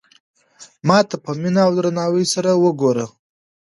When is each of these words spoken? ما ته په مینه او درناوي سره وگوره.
ما 0.87 0.97
ته 1.09 1.15
په 1.23 1.31
مینه 1.41 1.61
او 1.67 1.71
درناوي 1.77 2.25
سره 2.33 2.51
وگوره. 2.63 3.05